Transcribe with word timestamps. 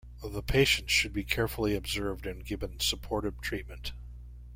The 0.23 0.41
patient 0.41 0.89
should 0.89 1.13
be 1.13 1.23
carefully 1.23 1.75
observed 1.75 2.25
and 2.25 2.43
given 2.43 2.79
supportive 2.79 3.39
treatment. 3.39 3.93